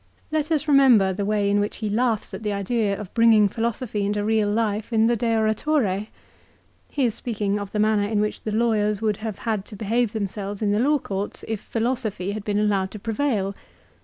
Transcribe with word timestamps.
Let 0.31 0.51
us 0.51 0.67
remember 0.67 1.13
the 1.13 1.25
way 1.25 1.47
in 1.47 1.59
which 1.59 1.77
he 1.77 1.87
laughs 1.87 2.33
at 2.33 2.41
the 2.41 2.51
idea 2.51 2.99
of 2.99 3.13
bringing 3.13 3.47
philosophy 3.47 4.03
into 4.03 4.23
real 4.23 4.49
life 4.49 4.91
in 4.91 5.05
the 5.05 5.15
"De 5.15 5.27
Oratore." 5.35 6.07
He 6.89 7.05
is 7.05 7.13
speaking 7.13 7.59
of 7.59 7.71
the 7.71 7.77
manner 7.77 8.09
in 8.09 8.19
which 8.19 8.41
the 8.41 8.51
lawyers 8.51 8.99
would 8.99 9.17
have 9.17 9.37
had 9.37 9.63
to 9.65 9.75
behave 9.75 10.13
themselves 10.13 10.63
in 10.63 10.71
the 10.71 10.79
law 10.79 10.97
courts 10.97 11.45
if 11.47 11.61
philosophy 11.61 12.31
had 12.31 12.43
been 12.43 12.57
allowed 12.57 12.89
to 12.89 12.97
prevail. 12.99 13.53